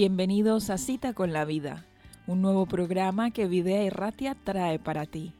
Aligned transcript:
Bienvenidos 0.00 0.70
a 0.70 0.78
Cita 0.78 1.12
con 1.12 1.32
la 1.32 1.44
Vida, 1.44 1.84
un 2.28 2.40
nuevo 2.40 2.66
programa 2.66 3.32
que 3.32 3.48
Videa 3.48 3.82
Erratia 3.82 4.36
trae 4.36 4.78
para 4.78 5.06
ti. 5.06 5.32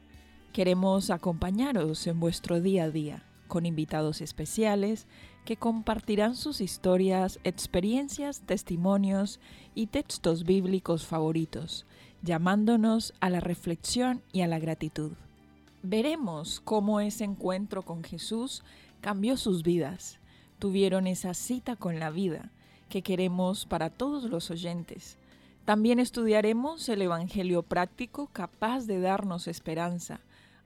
Queremos 0.51 1.11
acompañaros 1.11 2.05
en 2.07 2.19
vuestro 2.19 2.59
día 2.59 2.83
a 2.83 2.89
día 2.89 3.23
con 3.47 3.65
invitados 3.65 4.19
especiales 4.19 5.07
que 5.45 5.55
compartirán 5.55 6.35
sus 6.35 6.59
historias, 6.59 7.39
experiencias, 7.45 8.41
testimonios 8.41 9.39
y 9.75 9.87
textos 9.87 10.43
bíblicos 10.43 11.05
favoritos, 11.05 11.85
llamándonos 12.21 13.13
a 13.21 13.29
la 13.29 13.39
reflexión 13.39 14.21
y 14.33 14.41
a 14.41 14.47
la 14.47 14.59
gratitud. 14.59 15.13
Veremos 15.83 16.59
cómo 16.59 16.99
ese 16.99 17.23
encuentro 17.23 17.83
con 17.83 18.03
Jesús 18.03 18.65
cambió 18.99 19.37
sus 19.37 19.63
vidas. 19.63 20.19
Tuvieron 20.59 21.07
esa 21.07 21.33
cita 21.33 21.77
con 21.77 21.97
la 21.97 22.09
vida 22.09 22.51
que 22.89 23.03
queremos 23.03 23.65
para 23.65 23.89
todos 23.89 24.25
los 24.25 24.51
oyentes. 24.51 25.17
También 25.63 25.99
estudiaremos 25.99 26.89
el 26.89 27.03
Evangelio 27.03 27.63
práctico 27.63 28.27
capaz 28.27 28.85
de 28.87 28.99
darnos 28.99 29.47
esperanza, 29.47 30.19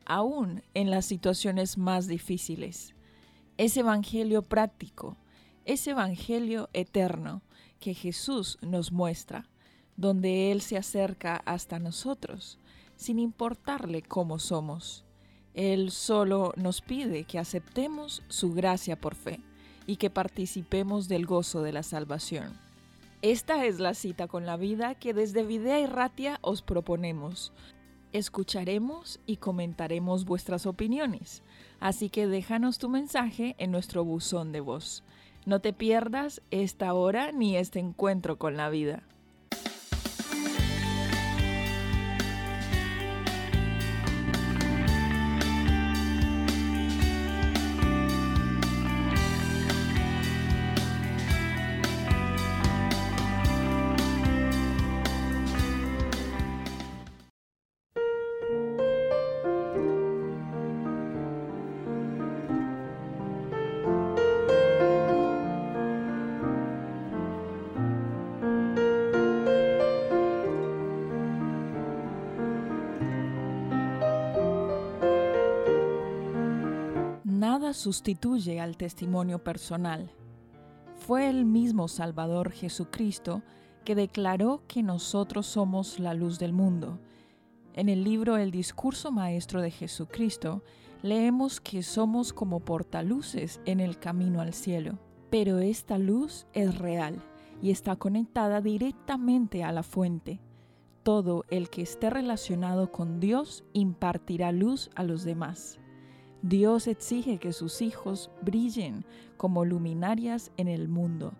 aún 0.05 0.63
en 0.73 0.89
las 0.89 1.05
situaciones 1.05 1.77
más 1.77 2.07
difíciles. 2.07 2.95
Ese 3.57 3.81
Evangelio 3.81 4.41
práctico, 4.41 5.17
ese 5.65 5.91
Evangelio 5.91 6.69
eterno 6.73 7.41
que 7.79 7.93
Jesús 7.93 8.57
nos 8.61 8.91
muestra, 8.91 9.49
donde 9.97 10.51
Él 10.51 10.61
se 10.61 10.77
acerca 10.77 11.35
hasta 11.45 11.79
nosotros, 11.79 12.57
sin 12.95 13.19
importarle 13.19 14.01
cómo 14.01 14.39
somos. 14.39 15.03
Él 15.53 15.91
solo 15.91 16.53
nos 16.55 16.81
pide 16.81 17.25
que 17.25 17.37
aceptemos 17.37 18.23
su 18.27 18.53
gracia 18.53 18.99
por 18.99 19.13
fe 19.15 19.41
y 19.85 19.97
que 19.97 20.09
participemos 20.09 21.07
del 21.07 21.25
gozo 21.25 21.61
de 21.61 21.73
la 21.73 21.83
salvación. 21.83 22.57
Esta 23.21 23.65
es 23.65 23.79
la 23.79 23.93
cita 23.93 24.27
con 24.27 24.45
la 24.45 24.57
vida 24.57 24.95
que 24.95 25.13
desde 25.13 25.43
Videa 25.43 25.79
y 25.79 25.85
Ratia 25.85 26.39
os 26.41 26.61
proponemos. 26.61 27.53
Escucharemos 28.11 29.19
y 29.25 29.37
comentaremos 29.37 30.25
vuestras 30.25 30.65
opiniones, 30.65 31.41
así 31.79 32.09
que 32.09 32.27
déjanos 32.27 32.77
tu 32.77 32.89
mensaje 32.89 33.55
en 33.57 33.71
nuestro 33.71 34.03
buzón 34.03 34.51
de 34.51 34.59
voz. 34.59 35.03
No 35.45 35.59
te 35.59 35.73
pierdas 35.73 36.41
esta 36.51 36.93
hora 36.93 37.31
ni 37.31 37.57
este 37.57 37.79
encuentro 37.79 38.37
con 38.37 38.55
la 38.55 38.69
vida. 38.69 39.03
Sustituye 77.73 78.59
al 78.59 78.77
testimonio 78.77 79.43
personal. 79.43 80.11
Fue 80.95 81.29
el 81.29 81.45
mismo 81.45 81.87
Salvador 81.87 82.51
Jesucristo 82.51 83.41
que 83.83 83.95
declaró 83.95 84.63
que 84.67 84.83
nosotros 84.83 85.45
somos 85.45 85.99
la 85.99 86.13
luz 86.13 86.39
del 86.39 86.53
mundo. 86.53 86.99
En 87.73 87.89
el 87.89 88.03
libro 88.03 88.37
El 88.37 88.51
discurso 88.51 89.11
maestro 89.11 89.61
de 89.61 89.71
Jesucristo 89.71 90.63
leemos 91.01 91.59
que 91.59 91.83
somos 91.83 92.31
como 92.31 92.61
portaluces 92.61 93.59
en 93.65 93.79
el 93.79 93.99
camino 93.99 94.39
al 94.41 94.53
cielo. 94.53 94.99
Pero 95.29 95.59
esta 95.59 95.97
luz 95.97 96.45
es 96.53 96.77
real 96.77 97.21
y 97.61 97.71
está 97.71 97.95
conectada 97.95 98.61
directamente 98.61 99.63
a 99.63 99.71
la 99.71 99.83
fuente. 99.83 100.39
Todo 101.01 101.43
el 101.49 101.69
que 101.69 101.81
esté 101.81 102.09
relacionado 102.09 102.91
con 102.91 103.19
Dios 103.19 103.65
impartirá 103.73 104.51
luz 104.51 104.89
a 104.95 105.03
los 105.03 105.23
demás. 105.25 105.79
Dios 106.43 106.87
exige 106.87 107.37
que 107.37 107.53
sus 107.53 107.81
hijos 107.81 108.29
brillen 108.41 109.05
como 109.37 109.63
luminarias 109.63 110.51
en 110.57 110.67
el 110.67 110.89
mundo. 110.89 111.31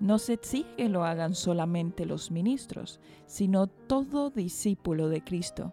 No 0.00 0.18
se 0.18 0.32
exige 0.32 0.74
que 0.74 0.88
lo 0.88 1.04
hagan 1.04 1.36
solamente 1.36 2.04
los 2.04 2.32
ministros, 2.32 2.98
sino 3.26 3.68
todo 3.68 4.30
discípulo 4.30 5.08
de 5.08 5.22
Cristo. 5.22 5.72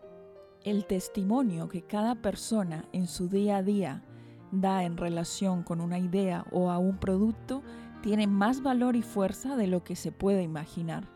El 0.63 0.85
testimonio 0.85 1.67
que 1.69 1.81
cada 1.81 2.21
persona 2.21 2.88
en 2.93 3.07
su 3.07 3.29
día 3.29 3.57
a 3.57 3.63
día 3.63 4.03
da 4.51 4.83
en 4.83 4.97
relación 4.97 5.63
con 5.63 5.81
una 5.81 5.97
idea 5.97 6.45
o 6.51 6.69
a 6.69 6.77
un 6.77 6.99
producto 6.99 7.63
tiene 8.03 8.27
más 8.27 8.61
valor 8.61 8.95
y 8.95 9.01
fuerza 9.01 9.55
de 9.55 9.65
lo 9.65 9.83
que 9.83 9.95
se 9.95 10.11
puede 10.11 10.44
imaginar. 10.44 11.09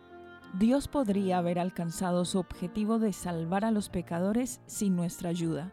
Dios 0.57 0.87
podría 0.87 1.37
haber 1.37 1.59
alcanzado 1.59 2.25
su 2.25 2.39
objetivo 2.39 2.97
de 2.97 3.13
salvar 3.13 3.65
a 3.65 3.71
los 3.71 3.89
pecadores 3.89 4.61
sin 4.65 4.95
nuestra 4.95 5.29
ayuda 5.29 5.71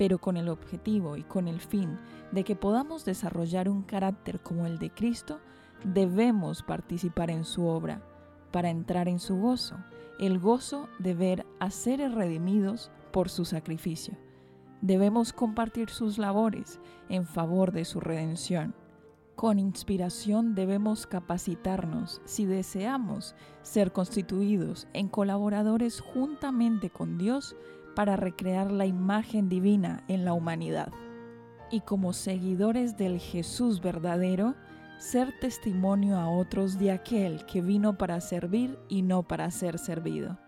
pero 0.00 0.16
con 0.16 0.38
el 0.38 0.48
objetivo 0.48 1.18
y 1.18 1.24
con 1.24 1.46
el 1.46 1.60
fin 1.60 1.98
de 2.32 2.42
que 2.42 2.56
podamos 2.56 3.04
desarrollar 3.04 3.68
un 3.68 3.82
carácter 3.82 4.40
como 4.40 4.64
el 4.64 4.78
de 4.78 4.88
Cristo, 4.88 5.40
debemos 5.84 6.62
participar 6.62 7.30
en 7.30 7.44
su 7.44 7.66
obra 7.66 8.00
para 8.50 8.70
entrar 8.70 9.08
en 9.08 9.18
su 9.18 9.36
gozo, 9.36 9.76
el 10.18 10.38
gozo 10.38 10.88
de 10.98 11.12
ver 11.12 11.46
a 11.58 11.70
seres 11.70 12.14
redimidos 12.14 12.90
por 13.12 13.28
su 13.28 13.44
sacrificio. 13.44 14.16
Debemos 14.80 15.34
compartir 15.34 15.90
sus 15.90 16.16
labores 16.16 16.80
en 17.10 17.26
favor 17.26 17.70
de 17.70 17.84
su 17.84 18.00
redención. 18.00 18.74
Con 19.36 19.58
inspiración 19.58 20.54
debemos 20.54 21.06
capacitarnos 21.06 22.22
si 22.24 22.46
deseamos 22.46 23.34
ser 23.60 23.92
constituidos 23.92 24.88
en 24.94 25.08
colaboradores 25.08 26.00
juntamente 26.00 26.88
con 26.88 27.18
Dios 27.18 27.54
para 27.94 28.16
recrear 28.16 28.70
la 28.70 28.86
imagen 28.86 29.48
divina 29.48 30.04
en 30.08 30.24
la 30.24 30.32
humanidad. 30.32 30.92
Y 31.70 31.80
como 31.80 32.12
seguidores 32.12 32.96
del 32.96 33.18
Jesús 33.18 33.80
verdadero, 33.80 34.54
ser 34.98 35.32
testimonio 35.40 36.18
a 36.18 36.28
otros 36.28 36.78
de 36.78 36.90
aquel 36.90 37.46
que 37.46 37.62
vino 37.62 37.96
para 37.96 38.20
servir 38.20 38.78
y 38.88 39.02
no 39.02 39.22
para 39.22 39.50
ser 39.50 39.78
servido. 39.78 40.38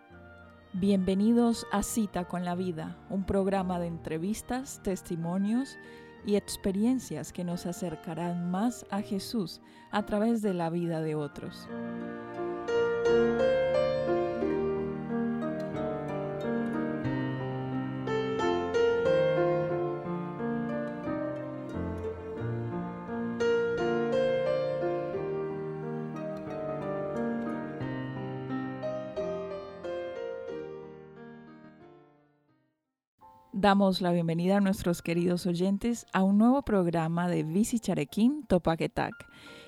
Bienvenidos 0.75 1.67
a 1.71 1.83
Cita 1.83 2.25
con 2.25 2.45
la 2.45 2.55
Vida, 2.55 2.97
un 3.11 3.25
programa 3.25 3.79
de 3.79 3.87
entrevistas, 3.87 4.81
testimonios 4.83 5.79
y 6.27 6.37
experiencias 6.37 7.33
que 7.33 7.45
nos 7.45 7.67
acercarán 7.67 8.51
más 8.51 8.87
a 8.91 9.03
Jesús 9.03 9.61
a 9.91 10.05
través 10.05 10.43
de 10.43 10.55
la 10.55 10.71
vida 10.71 11.01
de 11.01 11.15
otros. 11.15 11.69
Damos 33.63 34.01
la 34.01 34.11
bienvenida 34.11 34.57
a 34.57 34.61
nuestros 34.61 35.03
queridos 35.03 35.47
oyentes 35.47 36.05
a 36.13 36.25
un 36.25 36.37
nuevo 36.37 36.63
programa 36.63 37.29
de 37.29 37.45
Visi 37.45 37.79
Charequín 37.79 38.45
Topaquetac, 38.49 39.15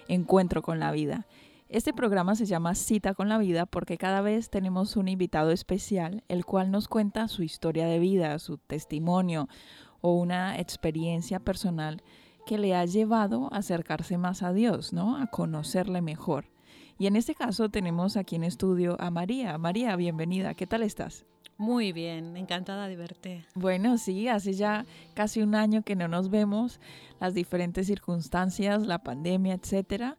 Encuentro 0.08 0.62
con 0.62 0.81
la 0.81 0.91
Vida. 0.91 1.29
Este 1.69 1.93
programa 1.93 2.35
se 2.35 2.44
llama 2.44 2.75
Cita 2.75 3.14
con 3.14 3.29
la 3.29 3.38
Vida 3.38 3.67
porque 3.67 3.96
cada 3.96 4.20
vez 4.20 4.50
tenemos 4.50 4.96
un 4.96 5.06
invitado 5.06 5.52
especial, 5.52 6.25
el 6.26 6.44
cual 6.44 6.73
nos 6.73 6.88
cuenta 6.88 7.29
su 7.29 7.44
historia 7.44 7.87
de 7.87 8.00
vida, 8.00 8.37
su 8.41 8.58
testimonio 8.58 9.46
o 10.00 10.14
una 10.14 10.58
experiencia 10.58 11.38
personal 11.38 12.02
que 12.46 12.58
le 12.58 12.75
ha 12.75 12.85
llevado 12.87 13.49
a 13.52 13.58
acercarse 13.58 14.19
más 14.19 14.43
a 14.43 14.52
Dios, 14.52 14.93
¿no? 14.93 15.19
A 15.19 15.29
conocerle 15.29 16.02
mejor. 16.02 16.46
Y 16.99 17.06
en 17.06 17.14
este 17.14 17.37
caso 17.37 17.69
tenemos 17.69 18.17
aquí 18.17 18.35
en 18.35 18.43
estudio 18.43 18.96
a 18.99 19.12
María. 19.12 19.56
María, 19.56 19.94
bienvenida. 19.94 20.55
¿Qué 20.55 20.67
tal 20.67 20.82
estás? 20.82 21.26
Muy 21.56 21.93
bien, 21.93 22.37
encantada 22.37 22.89
de 22.89 22.97
verte. 22.97 23.47
Bueno, 23.55 23.97
sí, 23.97 24.27
hace 24.29 24.55
ya 24.55 24.85
casi 25.15 25.41
un 25.41 25.55
año 25.55 25.83
que 25.83 25.95
no 25.95 26.09
nos 26.09 26.29
vemos, 26.29 26.81
las 27.21 27.33
diferentes 27.33 27.87
circunstancias, 27.87 28.87
la 28.87 29.03
pandemia, 29.03 29.55
etcétera. 29.55 30.17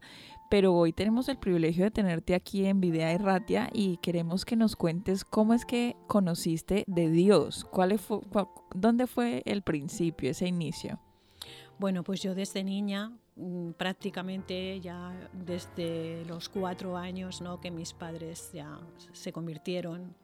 Pero 0.48 0.74
hoy 0.74 0.92
tenemos 0.92 1.28
el 1.28 1.38
privilegio 1.38 1.84
de 1.84 1.90
tenerte 1.90 2.34
aquí 2.34 2.66
en 2.66 2.80
Videa 2.80 3.10
Erratia 3.12 3.68
y 3.72 3.96
queremos 3.96 4.44
que 4.44 4.54
nos 4.54 4.76
cuentes 4.76 5.24
cómo 5.24 5.54
es 5.54 5.64
que 5.64 5.96
conociste 6.06 6.84
de 6.86 7.10
Dios, 7.10 7.64
cuál 7.64 7.98
fue, 7.98 8.20
dónde 8.72 9.06
fue 9.08 9.42
el 9.44 9.62
principio, 9.62 10.30
ese 10.30 10.46
inicio. 10.46 11.00
Bueno, 11.78 12.04
pues 12.04 12.22
yo 12.22 12.34
desde 12.34 12.62
niña 12.62 13.12
mm, 13.34 13.72
prácticamente 13.72 14.80
ya 14.80 15.12
desde 15.32 16.24
los 16.26 16.48
cuatro 16.48 16.96
años 16.96 17.40
¿no? 17.40 17.60
que 17.60 17.70
mis 17.70 17.92
padres 17.92 18.50
ya 18.52 18.78
se 19.12 19.32
convirtieron 19.32 20.14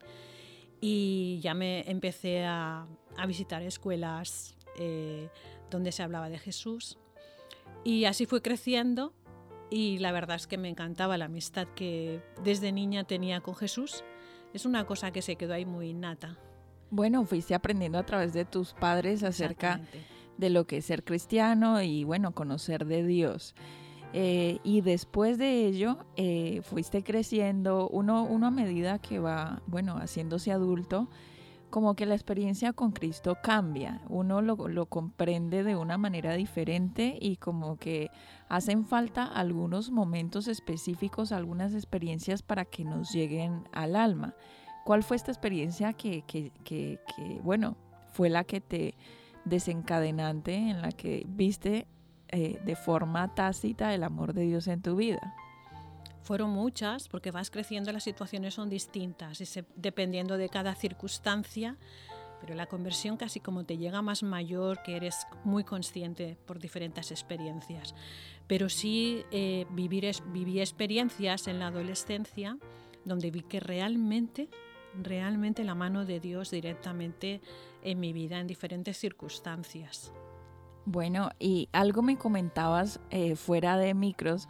y 0.82 1.38
ya 1.40 1.54
me 1.54 1.88
empecé 1.88 2.44
a, 2.44 2.86
visitar 3.26 3.62
escuelas 3.62 4.56
eh, 4.78 5.28
donde 5.70 5.92
se 5.92 6.02
hablaba 6.02 6.28
de 6.28 6.38
Jesús 6.38 6.98
y 7.84 8.04
así 8.04 8.26
fue 8.26 8.42
creciendo 8.42 9.12
y 9.70 9.98
la 9.98 10.12
verdad 10.12 10.36
es 10.36 10.46
que 10.46 10.58
me 10.58 10.68
encantaba 10.68 11.16
la 11.16 11.24
amistad 11.26 11.66
que 11.74 12.20
desde 12.44 12.72
niña 12.72 13.04
tenía 13.04 13.40
con 13.40 13.54
Jesús. 13.54 14.04
Es 14.52 14.66
una 14.66 14.84
cosa 14.84 15.12
que 15.12 15.22
se 15.22 15.36
quedó 15.36 15.54
ahí 15.54 15.64
muy 15.64 15.88
innata. 15.88 16.36
Bueno, 16.90 17.24
fuiste 17.24 17.54
aprendiendo 17.54 17.98
a 17.98 18.04
través 18.04 18.34
de 18.34 18.44
tus 18.44 18.74
padres 18.74 19.22
acerca 19.22 19.80
de 20.36 20.50
lo 20.50 20.66
que 20.66 20.78
es 20.78 20.84
ser 20.84 21.04
cristiano 21.04 21.80
y 21.80 22.04
bueno, 22.04 22.34
conocer 22.34 22.84
de 22.84 23.04
Dios. 23.04 23.54
Eh, 24.12 24.58
y 24.62 24.82
después 24.82 25.38
de 25.38 25.66
ello, 25.66 25.98
eh, 26.16 26.60
fuiste 26.64 27.02
creciendo, 27.02 27.88
uno, 27.88 28.24
uno 28.24 28.46
a 28.46 28.50
medida 28.50 28.98
que 28.98 29.18
va, 29.18 29.62
bueno, 29.66 29.96
haciéndose 29.96 30.52
adulto, 30.52 31.08
como 31.70 31.94
que 31.94 32.04
la 32.04 32.14
experiencia 32.14 32.74
con 32.74 32.92
Cristo 32.92 33.38
cambia, 33.42 34.02
uno 34.10 34.42
lo, 34.42 34.68
lo, 34.68 34.86
comprende 34.86 35.64
de 35.64 35.74
una 35.74 35.96
manera 35.96 36.34
diferente 36.34 37.16
y 37.18 37.36
como 37.36 37.78
que 37.78 38.10
hacen 38.50 38.84
falta 38.84 39.24
algunos 39.24 39.90
momentos 39.90 40.48
específicos, 40.48 41.32
algunas 41.32 41.72
experiencias 41.72 42.42
para 42.42 42.66
que 42.66 42.84
nos 42.84 43.10
lleguen 43.10 43.66
al 43.72 43.96
alma. 43.96 44.34
¿Cuál 44.84 45.02
fue 45.02 45.16
esta 45.16 45.30
experiencia 45.30 45.94
que, 45.94 46.20
que, 46.26 46.52
que, 46.62 47.00
que 47.16 47.40
bueno, 47.42 47.76
fue 48.10 48.28
la 48.28 48.44
que 48.44 48.60
te 48.60 48.94
desencadenante 49.46 50.54
en 50.54 50.82
la 50.82 50.92
que 50.92 51.24
viste 51.26 51.86
eh, 52.32 52.60
de 52.64 52.76
forma 52.76 53.34
tácita 53.34 53.94
el 53.94 54.02
amor 54.02 54.32
de 54.32 54.42
Dios 54.42 54.66
en 54.66 54.82
tu 54.82 54.96
vida? 54.96 55.34
Fueron 56.22 56.50
muchas, 56.50 57.08
porque 57.08 57.30
vas 57.30 57.50
creciendo, 57.50 57.92
las 57.92 58.04
situaciones 58.04 58.54
son 58.54 58.68
distintas, 58.68 59.40
y 59.40 59.64
dependiendo 59.76 60.36
de 60.36 60.48
cada 60.48 60.74
circunstancia, 60.74 61.76
pero 62.40 62.54
la 62.54 62.66
conversión 62.66 63.16
casi 63.16 63.38
como 63.38 63.64
te 63.64 63.76
llega 63.76 64.02
más 64.02 64.22
mayor, 64.22 64.82
que 64.82 64.96
eres 64.96 65.26
muy 65.44 65.62
consciente 65.62 66.36
por 66.46 66.58
diferentes 66.58 67.10
experiencias. 67.10 67.94
Pero 68.46 68.68
sí 68.68 69.24
eh, 69.30 69.66
viví 69.70 70.60
experiencias 70.60 71.46
en 71.46 71.60
la 71.60 71.68
adolescencia 71.68 72.58
donde 73.04 73.30
vi 73.30 73.42
que 73.42 73.60
realmente, 73.60 74.48
realmente 75.00 75.64
la 75.64 75.74
mano 75.74 76.04
de 76.04 76.20
Dios 76.20 76.50
directamente 76.50 77.40
en 77.82 78.00
mi 78.00 78.12
vida 78.12 78.38
en 78.38 78.46
diferentes 78.46 78.96
circunstancias. 78.96 80.12
Bueno, 80.84 81.30
y 81.38 81.68
algo 81.72 82.02
me 82.02 82.18
comentabas 82.18 83.00
eh, 83.10 83.36
fuera 83.36 83.76
de 83.76 83.94
micros 83.94 84.48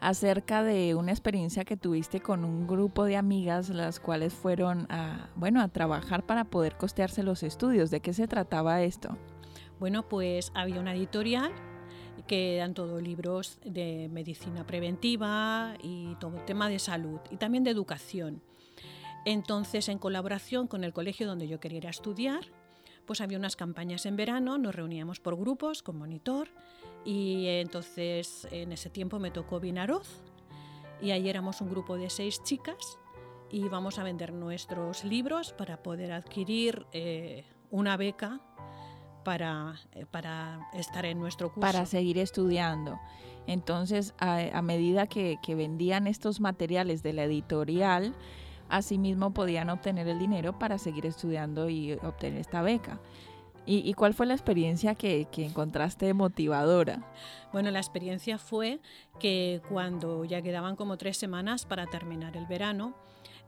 acerca 0.00 0.62
de 0.62 0.94
una 0.94 1.12
experiencia 1.12 1.64
que 1.64 1.76
tuviste 1.76 2.20
con 2.20 2.44
un 2.44 2.66
grupo 2.66 3.04
de 3.04 3.16
amigas, 3.16 3.70
las 3.70 4.00
cuales 4.00 4.34
fueron 4.34 4.86
a, 4.90 5.30
bueno, 5.34 5.60
a 5.60 5.68
trabajar 5.68 6.24
para 6.24 6.44
poder 6.44 6.76
costearse 6.76 7.22
los 7.22 7.42
estudios. 7.42 7.90
¿De 7.90 8.00
qué 8.00 8.12
se 8.12 8.28
trataba 8.28 8.82
esto? 8.82 9.16
Bueno, 9.78 10.08
pues 10.08 10.52
había 10.54 10.80
una 10.80 10.94
editorial 10.94 11.52
que 12.26 12.56
dan 12.56 12.74
todos 12.74 13.02
libros 13.02 13.58
de 13.64 14.08
medicina 14.10 14.66
preventiva 14.66 15.74
y 15.82 16.14
todo 16.16 16.38
tema 16.44 16.68
de 16.68 16.78
salud 16.78 17.20
y 17.30 17.36
también 17.36 17.64
de 17.64 17.70
educación. 17.70 18.42
Entonces, 19.24 19.88
en 19.88 19.98
colaboración 19.98 20.66
con 20.66 20.84
el 20.84 20.92
colegio 20.92 21.26
donde 21.26 21.48
yo 21.48 21.60
quería 21.60 21.78
ir 21.78 21.86
a 21.86 21.90
estudiar, 21.90 22.44
pues 23.06 23.20
había 23.20 23.38
unas 23.38 23.56
campañas 23.56 24.06
en 24.06 24.16
verano, 24.16 24.58
nos 24.58 24.74
reuníamos 24.74 25.20
por 25.20 25.36
grupos 25.36 25.82
con 25.82 25.98
monitor 25.98 26.48
y 27.04 27.46
entonces 27.46 28.48
en 28.50 28.72
ese 28.72 28.90
tiempo 28.90 29.18
me 29.18 29.30
tocó 29.30 29.60
Vinaroz 29.60 30.22
y 31.00 31.10
ahí 31.10 31.28
éramos 31.28 31.60
un 31.60 31.70
grupo 31.70 31.96
de 31.96 32.10
seis 32.10 32.42
chicas 32.42 32.98
y 33.50 33.64
íbamos 33.64 33.98
a 33.98 34.04
vender 34.04 34.32
nuestros 34.32 35.04
libros 35.04 35.52
para 35.52 35.82
poder 35.82 36.12
adquirir 36.12 36.86
eh, 36.92 37.44
una 37.70 37.96
beca 37.96 38.40
para, 39.22 39.76
eh, 39.92 40.06
para, 40.10 40.68
estar 40.74 41.04
en 41.06 41.18
nuestro 41.18 41.48
curso. 41.48 41.60
Para 41.60 41.86
seguir 41.86 42.18
estudiando. 42.18 42.98
Entonces, 43.46 44.14
a, 44.18 44.60
medida 44.62 45.06
que 45.06 45.38
vendían 45.54 46.06
estos 46.06 46.40
materiales 46.40 47.02
de 47.02 47.12
la 47.12 47.24
editorial, 47.24 48.14
Asimismo 48.74 49.32
podían 49.32 49.70
obtener 49.70 50.08
el 50.08 50.18
dinero 50.18 50.58
para 50.58 50.78
seguir 50.78 51.06
estudiando 51.06 51.68
y 51.70 51.92
obtener 51.92 52.40
esta 52.40 52.60
beca. 52.60 52.98
¿Y, 53.66 53.94
cuál 53.94 54.14
fue 54.14 54.26
la 54.26 54.34
experiencia 54.34 54.96
que, 54.96 55.28
encontraste 55.36 56.12
motivadora? 56.12 57.08
Bueno, 57.52 57.70
la 57.70 57.78
experiencia 57.78 58.36
fue 58.36 58.80
que 59.20 59.62
cuando 59.68 60.24
ya 60.24 60.42
quedaban 60.42 60.74
como 60.74 60.98
tres 60.98 61.18
semanas 61.18 61.66
para 61.66 61.86
terminar 61.86 62.36
el 62.36 62.46
verano, 62.46 62.96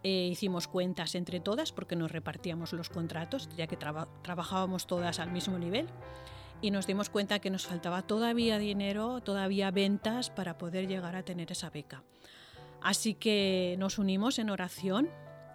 eh, 0.04 0.28
hicimos 0.30 0.68
cuentas 0.68 1.16
entre 1.16 1.40
todas 1.40 1.72
porque 1.72 1.96
nos 1.96 2.12
repartíamos 2.12 2.72
los 2.72 2.88
contratos, 2.88 3.48
ya 3.56 3.66
que 3.66 3.76
trabajábamos 3.76 4.86
todas 4.86 5.18
al 5.18 5.32
mismo 5.32 5.58
nivel, 5.58 5.88
y 6.62 6.70
nos 6.70 6.86
dimos 6.86 7.10
cuenta 7.10 7.40
que 7.40 7.50
nos 7.50 7.66
faltaba 7.66 8.02
todavía 8.02 8.58
dinero, 8.58 9.20
todavía 9.22 9.72
ventas 9.72 10.30
para 10.30 10.56
poder 10.56 10.86
llegar 10.86 11.16
a 11.16 11.24
tener 11.24 11.50
esa 11.50 11.68
beca. 11.68 12.04
Así 12.82 13.14
que 13.14 13.76
nos 13.78 13.98
unimos 13.98 14.38
en 14.38 14.50
oración 14.50 15.08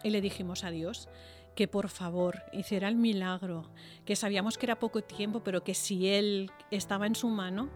y 0.04 0.10
le 0.10 0.22
dijimos 0.22 0.64
a 0.64 0.72
Dios 0.72 1.10
que 1.56 1.68
por 1.68 1.90
favor 1.90 2.44
hiciera 2.54 2.88
el 2.88 2.96
milagro, 2.96 3.70
que 4.06 4.16
sabíamos 4.16 4.58
que 4.58 4.66
era 4.66 4.80
poco 4.80 5.02
tiempo, 5.02 5.42
pero 5.44 5.64
que 5.64 5.74
si 5.74 6.08
Él 6.08 6.50
estaba 6.72 7.08
en 7.08 7.16
su 7.16 7.28
mano, 7.30 7.70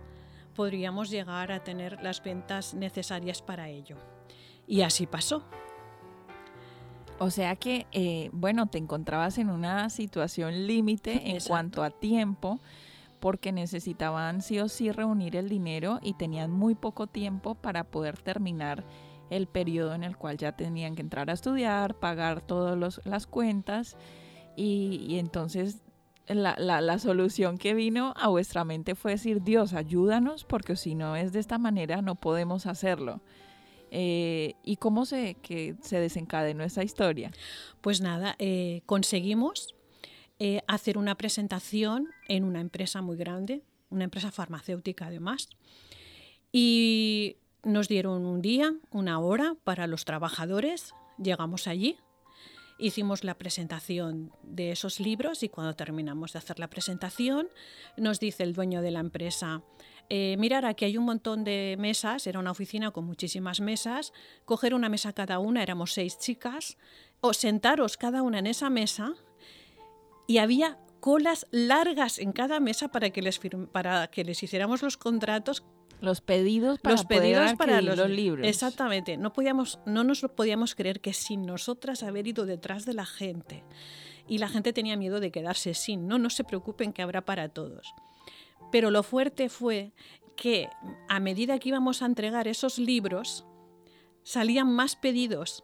podríamos 0.56 1.10
llegar 1.10 1.52
a 1.52 1.64
tener 1.64 2.02
las 2.02 2.24
ventas 2.24 2.74
necesarias 2.74 3.42
para 3.42 3.70
ello. 3.70 3.98
Y 4.68 4.82
así 4.82 5.06
pasó. 5.06 5.44
O 7.20 7.30
sea 7.30 7.56
que, 7.56 7.88
eh, 7.92 8.30
bueno, 8.34 8.68
te 8.68 8.78
encontrabas 8.78 9.38
en 9.38 9.50
una 9.50 9.90
situación 9.90 10.68
límite 10.68 11.32
en 11.32 11.40
cuanto 11.42 11.84
a 11.84 11.90
tiempo, 11.90 12.60
porque 13.20 13.52
necesitaban 13.52 14.42
sí 14.42 14.60
o 14.60 14.68
sí 14.68 14.92
reunir 14.92 15.36
el 15.36 15.48
dinero 15.48 16.00
y 16.02 16.14
tenían 16.14 16.52
muy 16.52 16.76
poco 16.76 17.08
tiempo 17.08 17.56
para 17.56 17.86
poder 17.86 18.18
terminar 18.22 18.84
el 19.30 19.48
periodo 19.48 19.94
en 19.94 20.04
el 20.04 20.18
cual 20.18 20.38
ya 20.38 20.56
tenían 20.56 20.96
que 20.96 21.02
entrar 21.02 21.30
a 21.30 21.34
estudiar, 21.34 21.96
pagar 22.00 22.42
todas 22.42 23.02
las 23.06 23.28
cuentas 23.28 23.98
y, 24.56 25.18
entonces 25.18 25.82
la, 26.28 26.56
la, 26.58 27.00
solución 27.00 27.58
que 27.58 27.74
vino 27.74 28.14
a 28.18 28.30
vuestra 28.30 28.64
mente 28.64 28.96
fue 28.96 29.12
decir, 29.12 29.44
Dios, 29.44 29.74
ayúdanos 29.74 30.44
porque 30.44 30.76
si 30.76 30.96
no 30.96 31.16
es 31.16 31.34
de 31.34 31.40
esta 31.40 31.58
manera 31.58 32.02
no 32.02 32.16
podemos 32.16 32.66
hacerlo. 32.66 33.22
Eh, 33.92 34.56
¿Y 34.64 34.78
cómo 34.78 35.06
se, 35.06 35.36
que 35.36 35.76
se 35.82 36.00
desencadenó 36.00 36.64
esa 36.64 36.84
historia? 36.84 37.32
Pues 37.82 38.02
nada, 38.02 38.36
eh, 38.40 38.82
conseguimos 38.86 39.76
eh, 40.40 40.62
hacer 40.68 40.98
una 40.98 41.16
presentación 41.16 42.10
en 42.28 42.44
una 42.44 42.60
empresa 42.60 43.02
muy 43.02 43.16
grande, 43.16 43.64
una 43.90 44.04
empresa 44.04 44.32
farmacéutica 44.32 45.06
además, 45.06 45.50
y 46.52 47.38
nos 47.66 47.88
dieron 47.88 48.26
un 48.26 48.42
día, 48.42 48.74
una 48.92 49.20
hora 49.20 49.56
para 49.64 49.88
los 49.88 50.06
trabajadores, 50.06 50.94
llegamos 51.18 51.68
allí, 51.68 51.98
hicimos 52.78 53.24
la 53.24 53.38
presentación 53.38 54.32
de 54.44 54.72
esos 54.72 55.00
libros 55.00 55.44
y 55.44 55.50
cuando 55.50 55.76
terminamos 55.76 56.34
de 56.34 56.40
hacer 56.40 56.60
la 56.60 56.70
presentación 56.70 57.48
nos 57.98 58.20
dice 58.20 58.44
el 58.44 58.54
dueño 58.54 58.82
de 58.82 58.92
la 58.92 59.00
empresa, 59.00 59.64
eh, 60.10 60.36
mirar, 60.38 60.66
aquí 60.66 60.86
hay 60.86 60.98
un 60.98 61.06
montón 61.06 61.44
de 61.44 61.76
mesas, 61.80 62.28
era 62.28 62.40
una 62.40 62.52
oficina 62.52 62.92
con 62.92 63.06
muchísimas 63.06 63.60
mesas, 63.60 64.14
coger 64.46 64.76
una 64.76 64.88
mesa 64.88 65.14
cada 65.14 65.40
una, 65.40 65.64
éramos 65.64 65.94
seis 65.94 66.20
chicas, 66.20 66.78
o 67.20 67.34
sentaros 67.34 67.98
cada 67.98 68.22
una 68.22 68.38
en 68.40 68.46
esa 68.46 68.70
mesa 68.70 69.16
y 70.28 70.38
había 70.38 70.78
colas 71.00 71.48
largas 71.50 72.20
en 72.20 72.32
cada 72.32 72.60
mesa 72.60 72.90
para 72.90 73.10
que 73.10 73.24
les, 73.24 73.40
para 73.72 74.08
que 74.08 74.24
les 74.24 74.44
hiciéramos 74.44 74.84
los 74.84 74.98
contratos 74.98 75.64
los 76.02 76.22
pedidos 76.22 76.80
para, 76.80 76.96
los 76.96 77.06
pedidos 77.06 77.54
para 77.54 77.82
los, 77.82 78.10
libros. 78.10 78.48
Exactamente. 78.48 79.18
No, 79.18 79.34
podíamos, 79.34 79.80
no 79.86 80.04
nos 80.04 80.22
lo 80.22 80.36
podíamos 80.36 80.76
creer 80.76 81.02
que 81.02 81.14
sin 81.14 81.46
nosotras 81.46 82.04
haber 82.04 82.28
ido 82.28 82.46
detrás 82.46 82.86
de 82.86 82.94
la 82.94 83.06
gente 83.06 83.64
y 84.28 84.38
la 84.38 84.48
gente 84.48 84.74
tenía 84.74 84.98
miedo 84.98 85.20
de 85.20 85.32
quedarse 85.32 85.74
sin. 85.74 86.08
No, 86.08 86.20
no 86.20 86.30
se 86.30 86.44
preocupen 86.44 86.94
que 86.94 87.02
habrá 87.02 87.26
para 87.26 87.50
todos. 87.50 87.94
Pero 88.72 88.92
lo 88.92 89.04
fuerte 89.04 89.50
fue 89.50 89.94
que 90.36 90.70
a 91.08 91.20
medida 91.20 91.60
que 91.60 91.70
íbamos 91.70 92.02
a 92.02 92.06
entregar 92.06 92.48
esos 92.48 92.78
libros, 92.78 93.46
salían 94.24 94.74
más 94.74 94.96
pedidos 94.96 95.64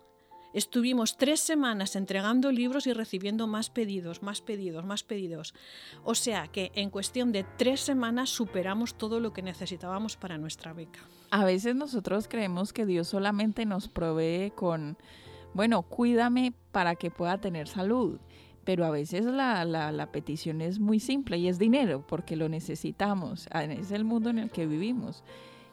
Estuvimos 0.54 1.18
tres 1.18 1.40
semanas 1.40 1.96
entregando 1.96 2.52
libros 2.52 2.86
y 2.86 2.94
recibiendo 2.94 3.48
más 3.48 3.70
pedidos, 3.70 4.22
más 4.22 4.42
pedidos, 4.42 4.86
más 4.86 5.04
pedidos. 5.04 5.54
O 6.04 6.14
sea 6.14 6.48
que 6.48 6.72
en 6.76 6.90
cuestión 6.90 7.32
de 7.32 7.46
tres 7.58 7.80
semanas 7.80 8.30
superamos 8.30 8.96
todo 8.96 9.20
lo 9.20 9.32
que 9.32 9.42
necesitábamos 9.42 10.18
para 10.18 10.38
nuestra 10.38 10.74
beca. 10.74 11.00
A 11.30 11.46
veces 11.46 11.76
nosotros 11.76 12.28
creemos 12.28 12.74
que 12.74 12.86
Dios 12.86 13.08
solamente 13.08 13.66
nos 13.66 13.88
provee 13.88 14.52
con, 14.54 14.98
bueno, 15.54 15.84
cuídame 15.84 16.54
para 16.74 16.96
que 16.96 17.12
pueda 17.12 17.40
tener 17.40 17.70
salud. 17.70 18.20
Pero 18.66 18.86
a 18.86 18.92
veces 18.92 19.26
la, 19.26 19.66
la, 19.66 20.12
petición 20.12 20.62
es 20.62 20.80
muy 20.80 21.00
simple 21.00 21.38
y 21.38 21.48
es 21.48 21.58
dinero 21.58 22.06
porque 22.06 22.36
lo 22.36 22.48
necesitamos. 22.48 23.48
Es 23.54 23.92
el 23.92 24.04
mundo 24.04 24.30
en 24.30 24.38
el 24.38 24.52
que 24.52 24.68
vivimos. 24.68 25.24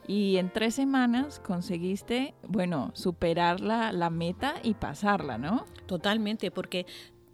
Y 0.09 0.39
en 0.39 0.51
tres 0.51 0.75
semanas 0.75 1.39
conseguiste, 1.39 2.35
bueno, 2.49 2.91
superar 2.95 3.61
la, 3.61 3.93
la 3.93 4.11
meta 4.11 4.55
y 4.63 4.75
pasarla, 4.75 5.37
¿no? 5.39 5.67
Totalmente, 5.87 6.51
porque 6.51 6.87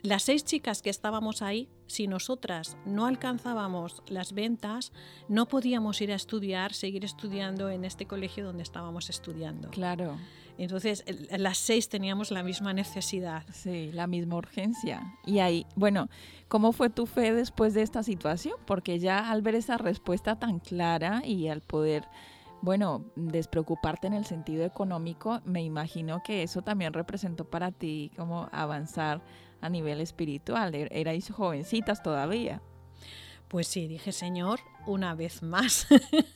las 0.03 0.25
seis 0.25 0.45
chicas 0.45 0.83
que 0.83 0.91
estábamos 0.91 1.41
ahí, 1.41 1.69
si 1.87 2.09
nosotras 2.09 2.77
no 2.85 3.07
alcanzábamos 3.07 4.03
las 4.07 4.35
ventas, 4.35 4.93
no 5.29 5.47
podíamos 5.47 6.01
ir 6.03 6.13
a 6.13 6.17
estudiar, 6.17 6.75
seguir 6.75 7.05
estudiando 7.07 7.71
en 7.71 7.87
este 7.87 8.07
colegio 8.07 8.45
donde 8.45 8.65
estábamos 8.65 9.09
estudiando. 9.09 9.71
Claro. 9.71 10.19
Entonces, 10.59 11.05
las 11.31 11.59
seis 11.59 11.89
teníamos 11.89 12.31
la 12.31 12.43
misma 12.43 12.73
necesidad. 12.73 13.45
Sí, 13.53 13.91
la 13.93 14.07
misma 14.07 14.37
urgencia. 14.37 15.17
Y 15.25 15.39
ahí, 15.39 15.67
bueno, 15.75 16.09
¿cómo 16.49 16.73
fue 16.73 16.91
tu 16.91 17.07
fe 17.07 17.33
después 17.33 17.73
de 17.73 17.83
esta 17.83 18.03
situación? 18.03 18.57
Porque 18.67 18.99
ya 18.99 19.31
al 19.31 19.43
ver 19.43 19.55
esa 19.55 19.79
respuesta 19.79 20.39
tan 20.39 20.59
clara 20.61 21.23
y 21.25 21.49
al 21.49 21.61
poder 21.61 22.05
bueno, 22.65 23.05
despreocuparte 23.15 24.07
en 24.07 24.15
el 24.15 24.25
sentido 24.25 24.65
económico, 24.65 25.43
me 25.45 25.63
imagino 25.63 26.23
que 26.23 26.43
eso 26.43 26.63
también 26.63 26.95
representó 26.95 27.45
para 27.45 27.71
ti 27.71 28.11
como 28.17 28.49
avanzar 28.53 29.21
a 29.61 29.69
nivel 29.69 30.01
espiritual. 30.01 30.75
Er, 30.75 30.89
erais 30.91 31.31
jovencitas 31.31 32.03
todavía. 32.03 32.63
Pues 33.49 33.69
sí, 33.69 33.87
dije, 33.87 34.13
Señor, 34.13 34.61
una 34.87 35.15
vez 35.15 35.43
más, 35.43 35.87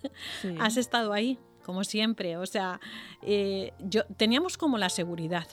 has 0.60 0.76
estado 0.76 1.14
ahí, 1.14 1.38
como 1.64 1.82
siempre. 1.82 2.36
O 2.36 2.44
sea, 2.44 2.78
eh, 3.22 3.72
yo, 3.78 4.04
teníamos 4.18 4.58
como 4.58 4.76
la 4.76 4.90
seguridad, 4.90 5.46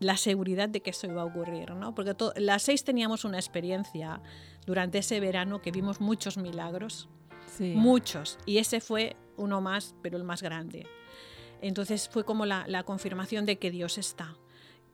la 0.00 0.18
seguridad 0.18 0.68
de 0.68 0.82
que 0.82 0.90
eso 0.90 1.06
iba 1.06 1.22
a 1.22 1.24
ocurrir, 1.24 1.70
¿no? 1.70 1.94
Porque 1.94 2.14
las 2.36 2.62
seis 2.62 2.84
teníamos 2.84 3.24
una 3.24 3.38
experiencia 3.38 4.20
durante 4.66 4.98
ese 4.98 5.18
verano 5.18 5.62
que 5.62 5.70
vimos 5.70 5.98
muchos 6.02 6.36
milagros, 6.36 7.08
muchos, 7.58 8.38
y 8.44 8.58
ese 8.58 8.80
fue 8.82 9.16
uno 9.38 9.60
más, 9.60 9.94
pero 10.02 10.16
el 10.16 10.24
más 10.24 10.42
grande. 10.42 10.86
Entonces 11.60 12.08
fue 12.08 12.24
como 12.24 12.46
la, 12.46 12.82
confirmación 12.84 13.46
de 13.46 13.58
que 13.58 13.70
Dios 13.70 13.98
está, 13.98 14.36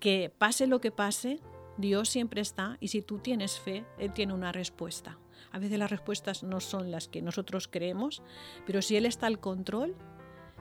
que 0.01 0.33
pase 0.37 0.67
lo 0.67 0.81
que 0.81 0.91
pase, 0.91 1.41
Dios 1.77 2.09
siempre 2.09 2.41
está 2.41 2.77
y 2.81 2.89
si 2.89 3.03
tú 3.03 3.19
tienes 3.19 3.59
fe, 3.59 3.85
Él 3.99 4.13
tiene 4.13 4.33
una 4.33 4.53
respuesta. 4.53 5.19
A 5.53 5.59
veces 5.59 5.79
las 5.79 5.91
respuestas 5.91 6.43
no 6.43 6.61
son 6.61 6.91
las 6.91 7.09
que 7.09 7.23
nosotros 7.23 7.69
creemos, 7.69 8.23
pero 8.67 8.83
si 8.83 8.97
Él 8.97 9.07
está 9.07 9.27
al 9.27 9.41
control, 9.41 9.95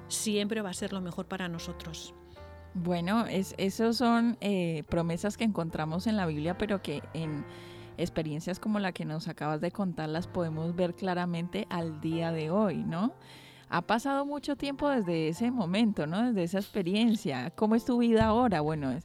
siempre 0.07 0.61
va 0.61 0.69
a 0.69 0.73
ser 0.73 0.93
lo 0.93 1.01
mejor 1.01 1.27
para 1.27 1.47
nosotros. 1.47 2.13
Bueno, 2.73 3.25
es, 3.27 3.53
esos 3.57 3.97
son 3.97 4.37
eh, 4.41 4.83
promesas 4.89 5.37
que 5.37 5.43
encontramos 5.43 6.07
en 6.07 6.17
la 6.17 6.25
Biblia, 6.25 6.57
pero 6.57 6.81
que 6.81 7.03
en 7.13 7.45
experiencias 7.97 8.59
como 8.59 8.79
la 8.79 8.91
que 8.91 9.05
nos 9.05 9.27
acabas 9.27 9.61
de 9.61 9.71
contar 9.71 10.09
las 10.09 10.27
podemos 10.27 10.75
ver 10.75 10.95
claramente 10.95 11.67
al 11.69 12.01
día 12.01 12.31
de 12.31 12.49
hoy, 12.49 12.83
¿no? 12.83 13.13
Ha 13.73 13.81
pasado 13.81 14.23
mucho 14.23 14.55
tiempo 14.55 14.87
desde 14.87 15.29
ese 15.29 15.49
momento, 15.49 16.05
¿no? 16.05 16.27
Desde 16.27 16.43
esa 16.43 16.59
experiencia. 16.59 17.49
¿Cómo 17.55 17.73
es 17.73 17.85
tu 17.85 17.97
vida 17.97 18.25
ahora? 18.25 18.61
Bueno, 18.61 18.95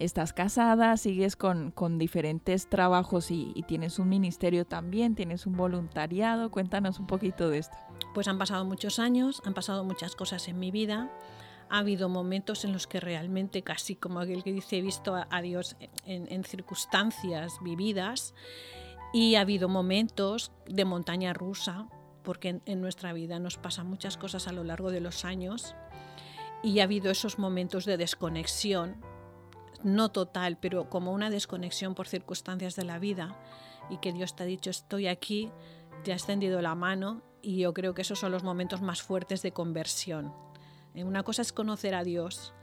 estás 0.00 0.32
casada, 0.32 0.96
sigues 0.96 1.36
con, 1.36 1.72
diferentes 1.96 2.68
trabajos 2.68 3.30
y, 3.30 3.54
tienes 3.68 4.00
un 4.00 4.08
ministerio 4.08 4.66
también, 4.66 5.14
tienes 5.14 5.46
un 5.46 5.56
voluntariado. 5.56 6.50
Cuéntanos 6.50 6.98
un 6.98 7.06
poquito 7.06 7.50
de 7.50 7.58
esto. 7.58 7.76
Pues 8.14 8.26
han 8.26 8.36
pasado 8.36 8.64
muchos 8.64 8.98
años, 8.98 9.40
han 9.44 9.54
pasado 9.54 9.84
muchas 9.84 10.16
cosas 10.16 10.48
en 10.48 10.58
mi 10.58 10.72
vida. 10.72 11.08
Ha 11.70 11.78
habido 11.78 12.08
momentos 12.08 12.64
en 12.64 12.72
los 12.72 12.88
que 12.88 12.98
realmente, 12.98 13.62
casi 13.62 13.94
como 13.94 14.18
aquel 14.18 14.42
que 14.42 14.52
dice, 14.52 14.78
he 14.78 14.82
visto 14.82 15.14
a, 15.14 15.40
Dios 15.40 15.76
en 16.04 16.42
circunstancias 16.42 17.58
vividas. 17.62 18.34
Y 19.12 19.36
ha 19.36 19.42
habido 19.42 19.68
momentos 19.68 20.50
de 20.66 20.84
montaña 20.84 21.32
rusa, 21.32 21.86
porque 22.26 22.60
en, 22.66 22.80
nuestra 22.80 23.12
vida 23.12 23.38
nos 23.38 23.56
pasan 23.56 23.86
muchas 23.86 24.16
cosas 24.16 24.48
a 24.48 24.52
lo 24.52 24.64
largo 24.64 24.90
de 24.90 25.00
los 25.00 25.24
años 25.24 25.76
y 26.60 26.80
ha 26.80 26.82
habido 26.82 27.12
esos 27.12 27.38
momentos 27.38 27.84
de 27.84 27.96
desconexión, 27.96 28.96
no 29.84 30.10
total, 30.10 30.58
pero 30.58 30.90
como 30.90 31.12
una 31.12 31.30
desconexión 31.30 31.94
por 31.94 32.08
circunstancias 32.08 32.74
de 32.74 32.82
la 32.82 32.98
vida 32.98 33.40
y 33.90 33.98
que 33.98 34.12
Dios 34.12 34.34
te 34.34 34.42
ha 34.42 34.46
dicho 34.46 34.70
estoy 34.70 35.06
aquí, 35.06 35.52
te 36.02 36.10
ha 36.10 36.16
extendido 36.16 36.60
la 36.60 36.74
mano 36.74 37.22
y 37.42 37.58
yo 37.58 37.72
creo 37.72 37.94
que 37.94 38.02
esos 38.02 38.18
son 38.18 38.32
los 38.32 38.42
momentos 38.42 38.82
más 38.82 39.02
fuertes 39.02 39.42
de 39.42 39.52
conversión. 39.52 40.34
Eh, 40.94 41.04
una 41.04 41.22
cosa 41.22 41.42
es 41.42 41.52
conocer 41.52 41.94
a 41.94 42.02
Dios 42.02 42.54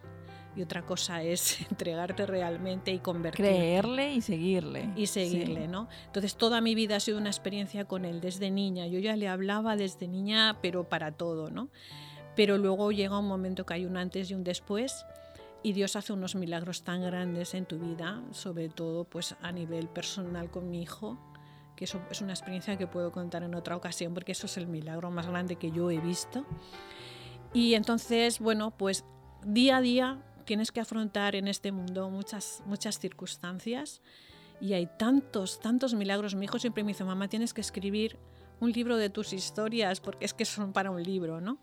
y 0.55 0.61
otra 0.61 0.85
cosa 0.85 1.23
es 1.23 1.61
entregarte 1.69 2.25
realmente 2.25 2.91
y 2.91 2.99
convertirte. 2.99 3.51
Creerle 3.51 4.13
y 4.13 4.21
seguirle. 4.21 4.89
Y 4.95 5.07
seguirle, 5.07 5.67
¿no? 5.67 5.87
Entonces 6.05 6.35
toda 6.35 6.61
mi 6.61 6.75
vida 6.75 6.97
ha 6.97 6.99
sido 6.99 7.17
una 7.17 7.29
experiencia 7.29 7.85
con 7.85 8.05
él 8.05 8.21
desde 8.21 8.51
niña. 8.51 8.87
Yo 8.87 8.99
ya 8.99 9.15
le 9.15 9.27
hablaba 9.27 9.75
desde 9.75 10.07
niña, 10.07 10.57
pero 10.61 10.87
para 10.87 11.11
todo, 11.11 11.49
¿no? 11.49 11.69
Pero 12.35 12.57
luego 12.57 12.91
llega 12.91 13.19
un 13.19 13.27
momento 13.27 13.65
que 13.65 13.75
hay 13.75 13.85
un 13.85 13.97
antes 13.97 14.31
y 14.31 14.33
un 14.33 14.43
después 14.43 15.05
y 15.63 15.71
Dios 15.73 15.95
hace 15.95 16.11
unos 16.11 16.35
milagros 16.35 16.83
tan 16.83 17.01
grandes 17.01 17.53
en 17.53 17.65
tu 17.65 17.79
vida, 17.79 18.21
sobre 18.31 18.69
todo 18.69 19.05
pues 19.05 19.35
a 19.41 19.51
nivel 19.51 19.87
personal 19.87 20.51
con 20.51 20.69
mi 20.69 20.81
hijo, 20.81 21.17
que 21.75 21.85
eso 21.85 22.01
es 22.11 22.21
una 22.21 22.33
experiencia 22.33 22.77
que 22.77 22.85
puedo 22.85 23.11
contar 23.11 23.43
en 23.43 23.55
otra 23.55 23.75
ocasión 23.75 24.13
porque 24.13 24.33
eso 24.33 24.45
es 24.47 24.57
el 24.57 24.67
milagro 24.67 25.09
más 25.09 25.27
grande 25.27 25.55
que 25.55 25.71
yo 25.71 25.89
he 25.89 25.99
visto. 25.99 26.45
Y 27.53 27.75
entonces, 27.75 28.39
bueno, 28.39 28.71
pues 28.71 29.05
día 29.45 29.77
a 29.77 29.81
día 29.81 30.21
tienes 30.43 30.71
que 30.71 30.79
afrontar 30.79 31.35
en 31.35 31.47
este 31.47 31.71
mundo 31.71 32.09
muchas, 32.09 32.63
muchas 32.65 32.99
circunstancias 32.99 34.01
y 34.61 34.73
hay 34.73 34.87
tantos, 34.97 35.59
tantos 35.59 35.93
milagros. 35.93 36.35
Mi 36.35 36.45
hijo 36.45 36.59
siempre 36.59 36.83
me 36.83 36.89
dice, 36.89 37.03
mamá, 37.03 37.27
tienes 37.27 37.53
que 37.53 37.61
escribir 37.61 38.17
un 38.59 38.71
libro 38.71 38.97
de 38.97 39.09
tus 39.09 39.33
historias 39.33 39.99
porque 39.99 40.25
es 40.25 40.33
que 40.33 40.45
son 40.45 40.73
para 40.73 40.91
un 40.91 41.03
libro, 41.03 41.41
¿no? 41.41 41.57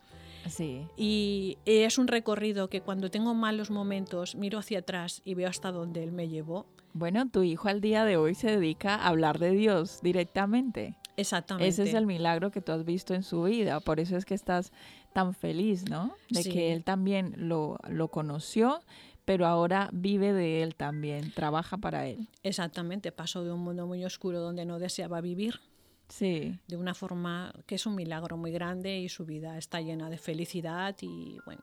Sí. 0.48 0.86
Y 0.96 1.58
es 1.64 1.98
un 1.98 2.08
recorrido 2.08 2.68
que 2.68 2.80
cuando 2.80 3.10
tengo 3.10 3.34
malos 3.34 3.70
momentos 3.70 4.34
miro 4.34 4.58
hacia 4.58 4.80
atrás 4.80 5.22
y 5.24 5.34
veo 5.34 5.48
hasta 5.48 5.72
dónde 5.72 6.02
él 6.02 6.12
me 6.12 6.28
llevó. 6.28 6.66
Bueno, 6.92 7.28
tu 7.30 7.42
hijo 7.42 7.68
al 7.68 7.80
día 7.80 8.04
de 8.04 8.16
hoy 8.16 8.34
se 8.34 8.50
dedica 8.50 8.96
a 8.96 9.08
hablar 9.08 9.38
de 9.38 9.52
Dios 9.52 10.00
directamente. 10.02 10.96
Exactamente. 11.20 11.68
Ese 11.68 11.82
es 11.82 11.94
el 11.94 12.06
milagro 12.06 12.50
que 12.50 12.60
tú 12.60 12.72
has 12.72 12.84
visto 12.84 13.14
en 13.14 13.22
su 13.22 13.42
vida. 13.42 13.80
Por 13.80 14.00
eso 14.00 14.16
es 14.16 14.24
que 14.24 14.34
estás 14.34 14.72
tan 15.12 15.34
feliz, 15.34 15.88
¿no? 15.88 16.14
De 16.30 16.42
que 16.44 16.72
él 16.72 16.82
también 16.82 17.34
lo, 17.36 17.78
lo 17.88 18.08
conoció, 18.08 18.80
pero 19.24 19.46
ahora 19.46 19.90
vive 19.92 20.32
de 20.32 20.62
él 20.62 20.74
también, 20.74 21.30
trabaja 21.32 21.76
para 21.76 22.06
él. 22.06 22.28
Exactamente, 22.42 23.12
pasó 23.12 23.44
de 23.44 23.52
un 23.52 23.60
mundo 23.60 23.86
muy 23.86 24.04
oscuro 24.04 24.40
donde 24.40 24.64
no 24.64 24.78
deseaba 24.78 25.20
vivir. 25.20 25.60
Sí. 26.08 26.58
De 26.66 26.76
una 26.76 26.94
forma 26.94 27.52
que 27.66 27.76
es 27.76 27.86
un 27.86 27.94
milagro 27.94 28.36
muy 28.36 28.50
grande 28.50 28.98
y 28.98 29.08
su 29.08 29.24
vida 29.24 29.56
está 29.58 29.80
llena 29.80 30.10
de 30.10 30.18
felicidad 30.18 30.96
y 31.00 31.38
bueno, 31.44 31.62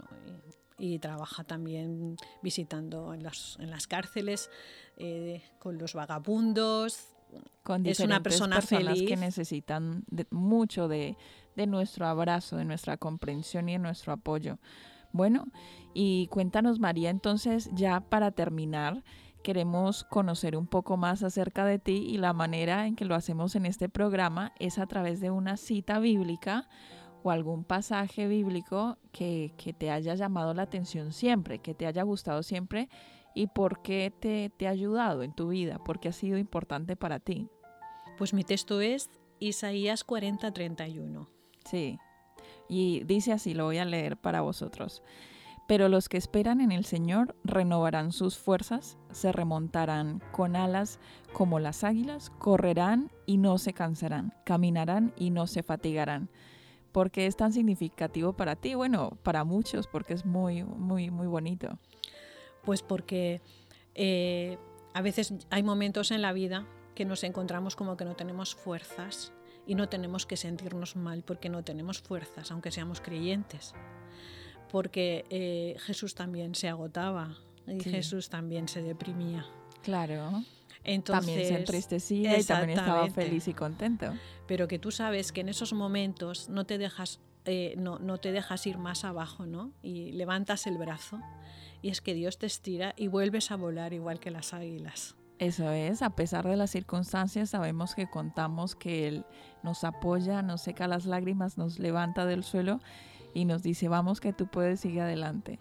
y, 0.78 1.00
trabaja 1.00 1.44
también 1.44 2.16
visitando 2.42 3.14
en 3.14 3.24
las, 3.24 3.58
en 3.60 3.70
las 3.72 3.88
cárceles 3.88 4.50
eh, 4.96 5.42
con 5.60 5.78
los 5.78 5.94
vagabundos. 5.94 7.17
Con 7.64 7.86
es 7.86 8.00
una 8.00 8.22
persona 8.24 8.56
personas 8.56 8.96
feliz. 8.98 9.08
que 9.08 9.18
necesitan 9.18 10.06
mucho 10.32 10.88
de, 10.88 11.18
de 11.56 11.68
nuestro 11.68 12.08
abrazo, 12.08 12.56
de 12.58 12.66
nuestra 12.66 12.98
comprensión 12.98 13.68
y 13.68 13.74
de 13.74 13.80
nuestro 13.80 14.14
apoyo. 14.14 14.58
Bueno, 15.12 15.48
y 15.94 16.28
cuéntanos 16.28 16.80
María, 16.80 17.10
entonces 17.10 17.70
ya 17.74 18.02
para 18.02 18.32
terminar, 18.32 19.04
queremos 19.44 20.04
conocer 20.04 20.56
un 20.56 20.68
poco 20.68 20.98
más 20.98 21.24
acerca 21.24 21.66
de 21.66 21.80
ti 21.80 22.06
y 22.08 22.18
la 22.18 22.34
manera 22.34 22.86
en 22.86 22.96
que 22.96 23.06
lo 23.06 23.16
hacemos 23.16 23.56
en 23.56 23.66
este 23.66 23.90
programa 23.90 24.54
es 24.60 24.78
a 24.78 24.88
través 24.88 25.20
de 25.20 25.32
una 25.32 25.58
cita 25.58 26.00
bíblica 26.00 26.68
o 27.24 27.32
algún 27.32 27.64
pasaje 27.64 28.28
bíblico 28.28 28.98
que, 29.12 29.54
te 29.78 29.90
haya 29.92 30.16
llamado 30.16 30.54
la 30.54 30.64
atención 30.64 31.14
siempre, 31.14 31.60
que 31.60 31.74
te 31.74 31.86
haya 31.86 32.04
gustado 32.04 32.44
siempre 32.44 32.90
y 33.38 33.46
por 33.46 33.84
qué 33.84 34.12
te, 34.20 34.50
te 34.58 34.66
ha 34.66 34.72
ayudado 34.72 35.22
en 35.22 35.32
tu 35.32 35.50
vida, 35.50 35.78
por 35.78 36.00
qué 36.00 36.10
ha 36.10 36.12
sido 36.12 36.40
importante 36.40 36.96
para 36.96 37.20
ti. 37.20 37.48
Pues 38.18 38.34
mi 38.34 38.44
texto 38.44 38.82
es 38.82 39.12
Isaías 39.38 40.04
40:31. 40.04 41.28
Sí. 41.64 42.00
Y 42.68 43.04
dice 43.04 43.34
así, 43.34 43.54
lo 43.54 43.66
voy 43.66 43.78
a 43.78 43.86
leer 43.86 44.18
para 44.18 44.42
vosotros. 44.42 45.04
Pero 45.68 45.88
los 45.88 46.10
que 46.10 46.18
esperan 46.18 46.62
en 46.62 46.72
el 46.72 46.84
Señor 46.84 47.36
renovarán 47.44 48.12
sus 48.12 48.40
fuerzas, 48.40 48.98
se 49.12 49.32
remontarán 49.32 50.20
con 50.32 50.56
alas 50.56 51.00
como 51.32 51.60
las 51.60 51.84
águilas, 51.84 52.32
correrán 52.40 53.12
y 53.28 53.38
no 53.38 53.60
se 53.60 53.74
cansarán, 53.74 54.34
caminarán 54.46 55.14
y 55.16 55.30
no 55.30 55.46
se 55.46 55.62
fatigarán. 55.62 56.30
¿Por 56.92 57.12
qué 57.12 57.28
es 57.28 57.36
tan 57.38 57.54
significativo 57.54 58.34
para 58.34 58.56
ti? 58.56 58.74
Bueno, 58.74 59.12
para 59.22 59.44
muchos, 59.44 59.86
porque 59.86 60.16
es 60.16 60.26
muy, 60.26 60.64
muy, 60.64 61.12
muy 61.12 61.28
bonito. 61.28 61.78
Pues 62.68 62.82
porque 62.82 63.40
eh, 63.96 64.58
a 64.94 65.02
veces 65.02 65.34
hay 65.50 65.64
momentos 65.64 66.12
en 66.12 66.22
la 66.22 66.34
vida 66.34 66.68
que 66.96 67.06
nos 67.06 67.24
encontramos 67.24 67.78
como 67.78 67.96
que 67.96 68.04
no 68.04 68.18
tenemos 68.18 68.56
fuerzas 68.56 69.32
y 69.66 69.76
no 69.76 69.88
tenemos 69.88 70.26
que 70.26 70.36
sentirnos 70.36 70.98
mal 70.98 71.24
porque 71.24 71.48
no 71.48 71.64
tenemos 71.64 72.02
fuerzas, 72.02 72.52
aunque 72.52 72.72
seamos 72.72 73.00
creyentes. 73.00 73.74
Porque 74.70 75.24
eh, 75.30 75.78
Jesús 75.80 76.14
también 76.14 76.56
se 76.56 76.68
agotaba 76.68 77.38
y 77.66 77.80
Jesús 77.80 78.28
también 78.28 78.68
se 78.68 78.82
deprimía. 78.82 79.46
Claro. 79.82 80.44
Entonces, 80.84 81.26
también 81.26 81.48
se 81.48 81.56
entristecía 81.60 82.38
y 82.38 82.44
también 82.44 82.80
estaba 82.80 83.10
feliz 83.12 83.48
y 83.48 83.54
contento. 83.54 84.14
Pero 84.46 84.68
que 84.68 84.78
tú 84.78 84.92
sabes 84.92 85.32
que 85.32 85.40
en 85.40 85.48
esos 85.48 85.72
momentos 85.72 86.50
no 86.50 86.66
te 86.66 86.78
dejas 86.78 87.22
eh, 87.48 87.76
no, 87.78 87.98
no 87.98 88.18
te 88.18 88.32
dejas 88.32 88.68
ir 88.68 88.78
más 88.78 89.06
abajo, 89.06 89.46
¿no? 89.46 89.72
Y 89.82 90.12
levantas 90.12 90.68
el 90.68 90.78
brazo 90.78 91.22
y 91.82 91.90
es 91.90 92.02
que 92.02 92.14
Dios 92.14 92.38
te 92.38 92.46
estira 92.46 92.94
y 92.98 93.08
vuelves 93.08 93.52
a 93.52 93.56
volar 93.56 93.94
igual 93.94 94.20
que 94.20 94.32
las 94.32 94.54
águilas. 94.54 95.16
Eso 95.40 95.70
es, 95.72 96.02
a 96.02 96.10
pesar 96.10 96.48
de 96.48 96.58
las 96.58 96.72
circunstancias, 96.72 97.52
sabemos 97.52 97.96
que 97.96 98.10
contamos 98.10 98.76
que 98.76 99.08
Él 99.08 99.26
nos 99.64 99.84
apoya, 99.84 100.42
nos 100.42 100.62
seca 100.62 100.88
las 100.88 101.06
lágrimas, 101.06 101.58
nos 101.58 101.80
levanta 101.80 102.26
del 102.26 102.44
suelo 102.44 102.82
y 103.34 103.46
nos 103.46 103.64
dice, 103.64 103.88
vamos 103.88 104.20
que 104.20 104.34
tú 104.34 104.48
puedes 104.48 104.82
seguir 104.82 105.02
adelante. 105.02 105.60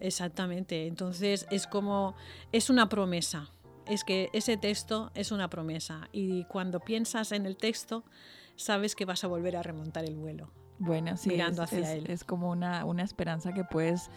Exactamente, 0.00 0.86
entonces 0.88 1.46
es 1.50 1.66
como, 1.66 2.16
es 2.52 2.68
una 2.68 2.88
promesa, 2.90 3.50
es 3.86 4.04
que 4.04 4.28
ese 4.32 4.56
texto 4.56 5.10
es 5.14 5.32
una 5.32 5.48
promesa 5.48 6.08
y 6.12 6.44
cuando 6.44 6.80
piensas 6.80 7.32
en 7.32 7.46
el 7.46 7.56
texto, 7.56 8.04
sabes 8.56 8.94
que 8.96 9.04
vas 9.04 9.24
a 9.24 9.28
volver 9.28 9.56
a 9.56 9.62
remontar 9.62 10.04
el 10.04 10.16
vuelo. 10.16 10.50
Bueno, 10.78 11.16
sí, 11.16 11.30
mirando 11.30 11.62
es, 11.62 11.72
hacia 11.72 11.92
él. 11.94 12.06
es 12.08 12.24
como 12.24 12.50
una, 12.50 12.84
una 12.84 13.02
esperanza 13.02 13.52
que 13.52 13.64
puedes 13.64 14.10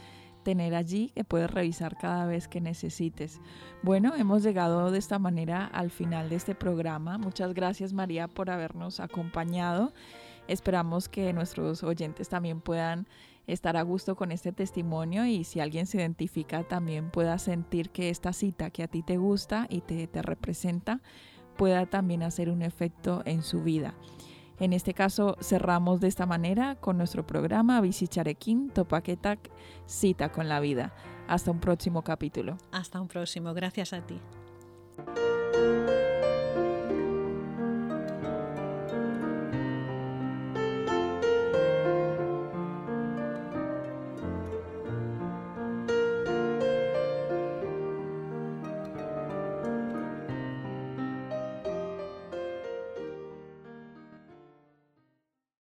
tener 0.48 0.76
allí 0.76 1.10
que 1.10 1.26
puedes 1.26 1.52
revisar 1.52 1.98
cada 1.98 2.26
vez 2.26 2.48
que 2.48 2.62
necesites. 2.62 3.42
Bueno, 3.84 4.16
hemos 4.16 4.44
llegado 4.44 4.92
de 4.92 4.98
esta 4.98 5.20
manera 5.20 5.66
al 5.66 5.92
final 5.92 6.30
de 6.30 6.38
este 6.38 6.56
programa. 6.56 7.18
Muchas 7.18 7.54
gracias 7.54 7.92
María 7.92 8.30
por 8.30 8.50
habernos 8.50 9.02
acompañado. 9.02 9.92
Esperamos 10.48 11.10
que 11.10 11.34
nuestros 11.34 11.84
oyentes 11.84 12.30
también 12.30 12.62
puedan 12.62 13.10
estar 13.46 13.76
a 13.76 13.82
gusto 13.82 14.16
con 14.16 14.32
este 14.32 14.54
testimonio 14.54 15.26
y 15.26 15.44
si 15.44 15.60
alguien 15.60 15.86
se 15.86 15.98
identifica 15.98 16.64
también 16.64 17.12
pueda 17.12 17.38
sentir 17.40 17.90
que 17.90 18.10
esta 18.10 18.32
cita 18.32 18.70
que 18.70 18.84
a 18.84 18.88
ti 18.88 19.04
te 19.04 19.18
gusta 19.18 19.68
y 19.70 19.82
te, 19.82 20.08
te 20.08 20.22
representa 20.22 21.02
pueda 21.58 21.88
también 21.88 22.24
hacer 22.24 22.50
un 22.50 22.62
efecto 22.62 23.22
en 23.26 23.44
su 23.44 23.64
vida. 23.64 23.96
En 24.60 24.74
este 24.74 24.94
caso 24.94 25.38
cerramos 25.42 26.02
de 26.02 26.08
esta 26.08 26.26
manera 26.26 26.76
con 26.76 26.98
nuestro 26.98 27.26
programa 27.26 27.82
Charequín 27.82 28.70
Topaquetac 28.70 29.52
Cita 29.86 30.32
con 30.32 30.50
la 30.50 30.60
Vida. 30.60 30.94
Hasta 31.28 31.52
un 31.52 31.60
próximo 31.60 32.04
capítulo. 32.04 32.58
Hasta 32.72 33.00
un 33.00 33.08
próximo. 33.08 33.54
Gracias 33.54 33.94
a 33.94 34.02
ti. 34.02 34.20